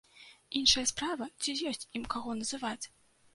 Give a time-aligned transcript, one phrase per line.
[0.59, 2.85] Іншая справа, ці ёсць ім каго называць?